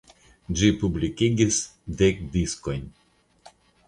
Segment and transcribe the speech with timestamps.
[0.59, 1.59] Ĝi publikigis
[1.99, 2.89] dek diskojn.